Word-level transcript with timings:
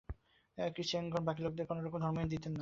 ক্রিশ্চানগণ 0.57 1.21
বাকী 1.27 1.41
লোকদের 1.43 1.65
কোনরকম 1.69 1.99
ধর্মই 2.03 2.31
দিতে 2.33 2.41
পারেন 2.41 2.53
না। 2.53 2.59